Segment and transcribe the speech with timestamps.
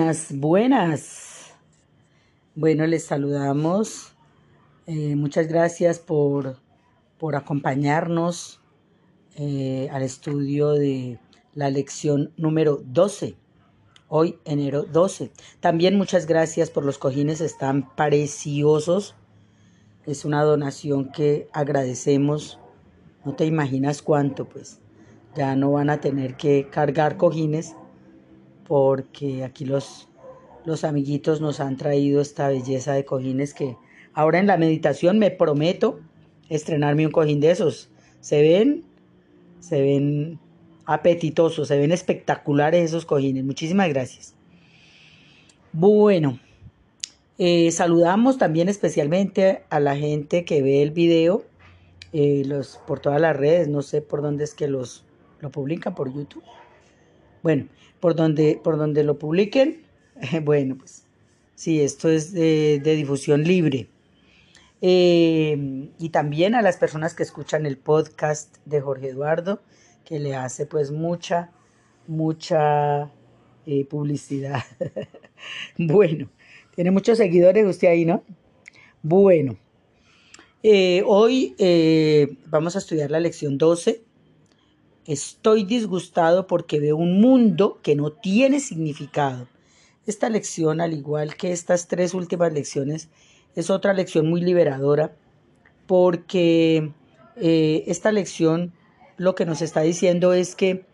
[0.00, 1.52] Buenas, buenas.
[2.54, 4.14] Bueno, les saludamos.
[4.86, 6.56] Eh, muchas gracias por,
[7.18, 8.62] por acompañarnos
[9.36, 11.18] eh, al estudio de
[11.52, 13.36] la lección número 12.
[14.08, 15.32] Hoy, enero 12.
[15.60, 19.14] También muchas gracias por los cojines, están preciosos.
[20.06, 22.58] Es una donación que agradecemos.
[23.26, 24.80] No te imaginas cuánto, pues.
[25.36, 27.76] Ya no van a tener que cargar cojines
[28.70, 30.06] porque aquí los,
[30.64, 33.76] los amiguitos nos han traído esta belleza de cojines que
[34.14, 35.98] ahora en la meditación me prometo
[36.48, 37.90] estrenarme un cojín de esos.
[38.20, 38.84] Se ven,
[39.58, 40.38] se ven
[40.86, 43.42] apetitosos, se ven espectaculares esos cojines.
[43.42, 44.36] Muchísimas gracias.
[45.72, 46.38] Bueno,
[47.38, 51.42] eh, saludamos también especialmente a la gente que ve el video
[52.12, 55.04] eh, los, por todas las redes, no sé por dónde es que los
[55.40, 56.44] lo publican, por YouTube.
[57.42, 57.68] Bueno,
[58.00, 59.82] por donde, por donde lo publiquen,
[60.42, 61.04] bueno, pues
[61.54, 63.88] sí, esto es de, difusión libre.
[64.82, 69.60] Eh, y también a las personas que escuchan el podcast de Jorge Eduardo,
[70.04, 71.50] que le hace pues mucha,
[72.06, 73.10] mucha
[73.66, 74.62] eh, publicidad.
[75.78, 76.30] bueno,
[76.74, 78.24] tiene muchos seguidores usted ahí, ¿no?
[79.02, 79.56] Bueno,
[80.62, 81.54] eh, hoy
[82.46, 84.09] vamos a estudiar la lección 12
[85.06, 89.48] Estoy disgustado porque veo un mundo que no tiene significado.
[90.06, 93.08] Esta lección, al igual que estas tres últimas lecciones,
[93.54, 95.16] es otra lección muy liberadora
[95.86, 96.92] porque
[97.36, 98.72] eh, esta lección
[99.16, 100.84] lo que nos está diciendo es que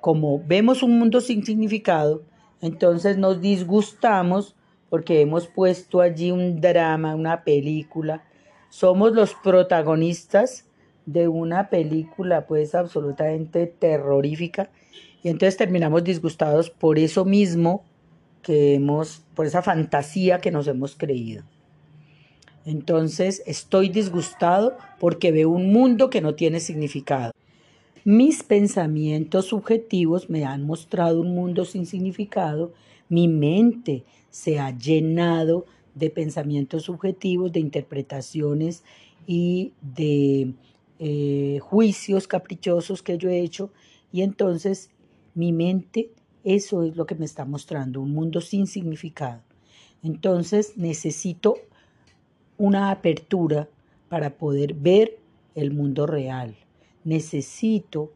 [0.00, 2.22] como vemos un mundo sin significado,
[2.60, 4.54] entonces nos disgustamos
[4.90, 8.24] porque hemos puesto allí un drama, una película.
[8.68, 10.66] Somos los protagonistas
[11.06, 14.70] de una película pues absolutamente terrorífica
[15.22, 17.82] y entonces terminamos disgustados por eso mismo
[18.42, 21.44] que hemos, por esa fantasía que nos hemos creído.
[22.66, 27.32] Entonces estoy disgustado porque veo un mundo que no tiene significado.
[28.04, 32.72] Mis pensamientos subjetivos me han mostrado un mundo sin significado.
[33.08, 38.84] Mi mente se ha llenado de pensamientos subjetivos, de interpretaciones
[39.26, 40.52] y de
[40.98, 43.72] eh, juicios caprichosos que yo he hecho
[44.12, 44.90] y entonces
[45.34, 46.10] mi mente,
[46.44, 49.42] eso es lo que me está mostrando, un mundo sin significado.
[50.02, 51.56] Entonces necesito
[52.56, 53.68] una apertura
[54.08, 55.18] para poder ver
[55.54, 56.54] el mundo real.
[57.04, 58.12] Necesito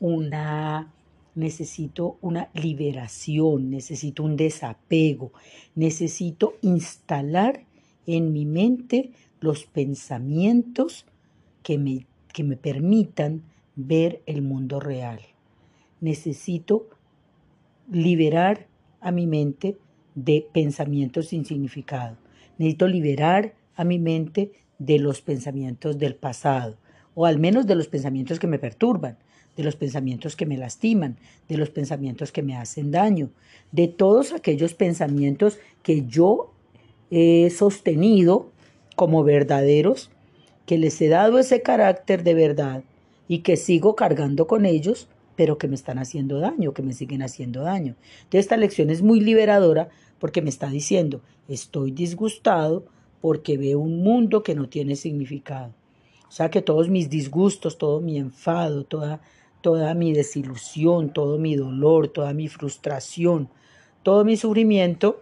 [0.00, 0.90] una
[1.34, 5.32] necesito una liberación, necesito un desapego,
[5.74, 7.64] necesito instalar
[8.06, 9.10] en mi mente
[9.40, 11.06] los pensamientos
[11.62, 13.42] que me que me permitan
[13.76, 15.20] ver el mundo real.
[16.00, 16.88] Necesito
[17.90, 18.66] liberar
[19.00, 19.78] a mi mente
[20.14, 22.18] de pensamientos sin significado.
[22.58, 26.76] Necesito liberar a mi mente de los pensamientos del pasado,
[27.14, 29.16] o al menos de los pensamientos que me perturban,
[29.56, 31.16] de los pensamientos que me lastiman,
[31.48, 33.30] de los pensamientos que me hacen daño,
[33.70, 36.52] de todos aquellos pensamientos que yo
[37.10, 38.50] he sostenido
[38.96, 40.10] como verdaderos
[40.66, 42.84] que les he dado ese carácter de verdad
[43.28, 47.22] y que sigo cargando con ellos, pero que me están haciendo daño, que me siguen
[47.22, 47.96] haciendo daño.
[48.18, 49.88] Entonces esta lección es muy liberadora
[50.18, 52.84] porque me está diciendo, estoy disgustado
[53.20, 55.72] porque veo un mundo que no tiene significado.
[56.28, 59.20] O sea que todos mis disgustos, todo mi enfado, toda,
[59.60, 63.48] toda mi desilusión, todo mi dolor, toda mi frustración,
[64.02, 65.20] todo mi sufrimiento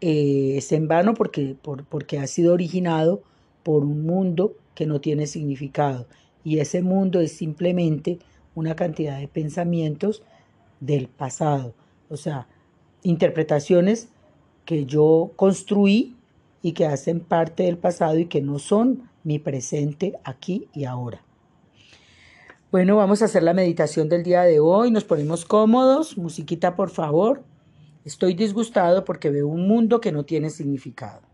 [0.00, 1.56] eh, es en vano porque,
[1.88, 3.22] porque ha sido originado
[3.62, 6.06] por un mundo que no tiene significado.
[6.44, 8.18] Y ese mundo es simplemente
[8.54, 10.22] una cantidad de pensamientos
[10.80, 11.74] del pasado.
[12.08, 12.46] O sea,
[13.02, 14.08] interpretaciones
[14.64, 16.16] que yo construí
[16.62, 21.22] y que hacen parte del pasado y que no son mi presente aquí y ahora.
[22.70, 24.90] Bueno, vamos a hacer la meditación del día de hoy.
[24.90, 26.16] Nos ponemos cómodos.
[26.16, 27.42] Musiquita, por favor.
[28.04, 31.29] Estoy disgustado porque veo un mundo que no tiene significado.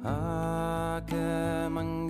[0.02, 2.07] Ake Mangya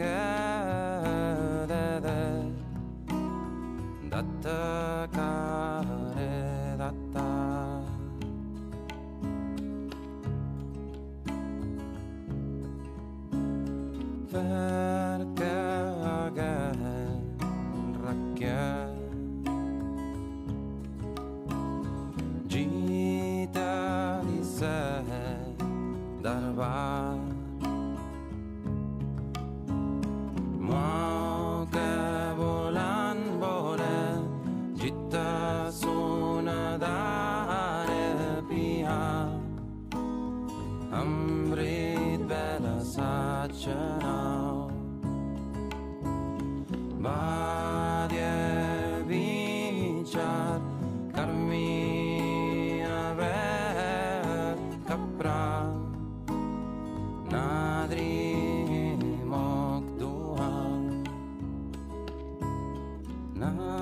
[63.56, 63.77] time.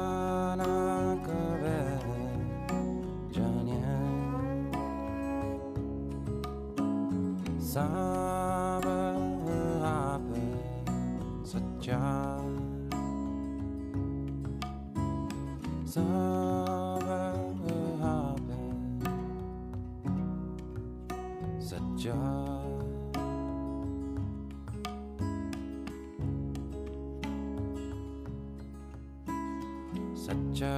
[30.27, 30.77] सच्चा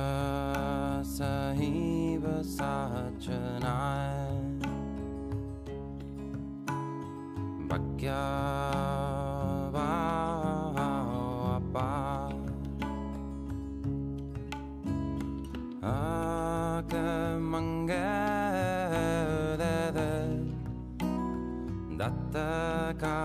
[1.06, 4.18] सही बसाचनाय
[7.70, 8.20] बक्या
[11.54, 11.88] अपा।
[21.98, 22.36] दत्त
[23.00, 23.16] का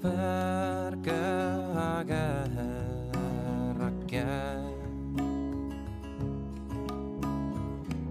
[0.00, 1.12] Perché
[2.06, 4.24] guerra che?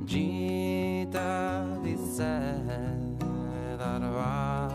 [0.03, 2.53] Gita di sé
[3.75, 4.69] darva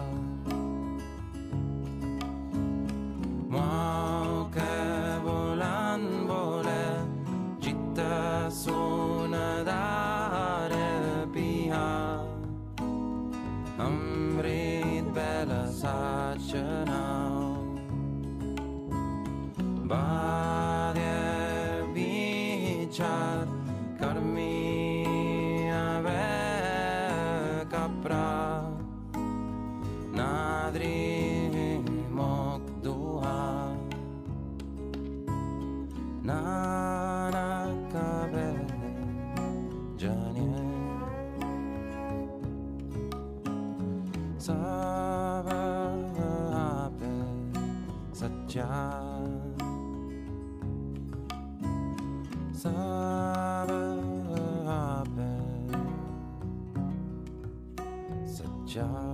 [3.47, 7.07] Ma che volan vole
[7.61, 12.27] gita suona dare pia.
[13.77, 16.94] Amrit bella saccerà
[48.65, 49.25] sabe
[58.65, 59.14] sabe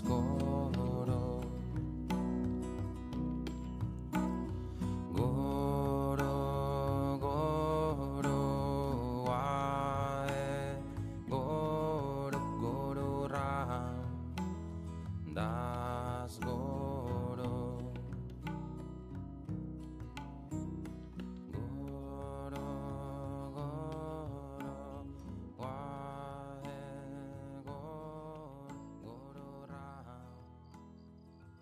[0.00, 0.51] go